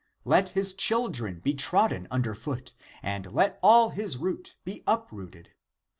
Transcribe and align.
Let 0.25 0.49
his 0.57 0.73
children 0.73 1.41
be 1.41 1.53
trodden 1.53 2.07
under 2.09 2.33
foot, 2.33 2.73
and 3.03 3.31
let 3.31 3.59
all 3.61 3.89
his 3.91 4.17
root 4.17 4.55
be 4.65 4.81
uprooted. 4.87 5.51